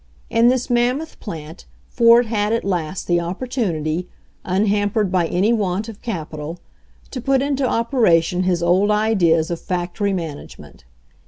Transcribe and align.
In 0.31 0.47
this 0.47 0.67
mammoth 0.67 1.19
plant 1.19 1.67
Ford 1.87 2.25
had 2.25 2.53
at 2.53 2.63
last 2.63 3.05
the 3.05 3.19
opportunity, 3.19 4.09
unhampered 4.43 5.11
by 5.11 5.27
any 5.27 5.53
want 5.53 5.87
of 5.87 6.01
capital, 6.01 6.57
to 7.11 7.21
put 7.21 7.43
into 7.43 7.67
operation 7.69 8.41
his 8.41 8.63
old 8.63 8.89
ideas 8.89 9.51
of 9.51 9.61
factory 9.61 10.11
man 10.11 10.37
agement. 10.39 10.85